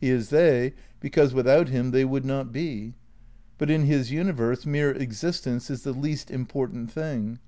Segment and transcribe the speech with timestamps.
[0.00, 2.94] He is they, because without him they would not be.
[3.58, 7.38] But in his universe mere existence is the least impor tant thing.